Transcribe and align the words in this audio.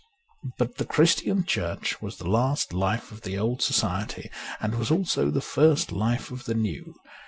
But 0.57 0.77
the 0.77 0.85
Christian 0.85 1.43
Church 1.45 2.01
was 2.01 2.17
the 2.17 2.27
last 2.27 2.73
life 2.73 3.11
of 3.11 3.21
the 3.21 3.37
old 3.37 3.61
society 3.61 4.31
and 4.59 4.73
was 4.79 4.89
also 4.89 5.29
the 5.29 5.41
first 5.41 5.91
life 5.91 6.31
of 6.31 6.45
the 6.45 6.55
new. 6.55 6.95